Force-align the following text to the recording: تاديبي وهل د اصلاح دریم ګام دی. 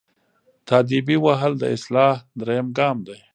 تاديبي 0.67 1.15
وهل 1.25 1.53
د 1.57 1.63
اصلاح 1.75 2.15
دریم 2.39 2.67
ګام 2.77 2.97
دی. 3.07 3.17